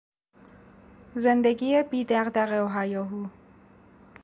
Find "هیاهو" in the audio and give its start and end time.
2.79-3.25